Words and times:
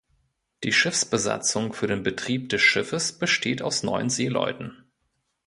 Die 0.63 0.73
Schiffsbesatzung 0.73 1.73
für 1.73 1.85
den 1.85 2.01
Betrieb 2.01 2.49
des 2.49 2.59
Schiffes 2.59 3.19
besteht 3.19 3.61
aus 3.61 3.83
neun 3.83 4.09
Seeleuten. 4.09 4.83